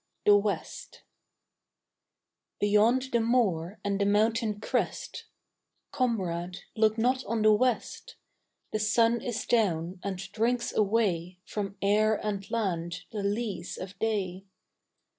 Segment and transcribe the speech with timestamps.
[0.25, 0.31] I.
[0.31, 1.03] THE WEST
[2.59, 5.25] Beyond the moor and the mountain crest
[5.91, 8.15] Comrade, look not on the west
[8.71, 14.45] The sun is down and drinks away From air and land the lees of day.